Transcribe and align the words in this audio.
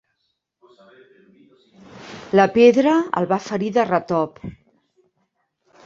La 2.41 2.47
pedra 2.57 2.97
el 3.21 3.31
va 3.35 3.41
ferir 3.51 3.73
de 3.79 3.87
retop. 3.93 4.43